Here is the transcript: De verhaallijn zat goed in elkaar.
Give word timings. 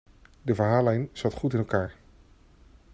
De 0.41 0.55
verhaallijn 0.55 1.09
zat 1.11 1.33
goed 1.33 1.53
in 1.53 1.59
elkaar. 1.59 1.95